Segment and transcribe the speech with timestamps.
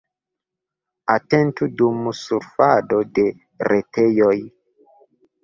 [1.15, 3.27] Atentu dum surfado de
[3.71, 4.35] retejoj.